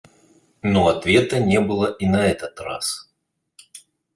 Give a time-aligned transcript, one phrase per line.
[0.63, 3.13] Но ответа не было и на этот раз.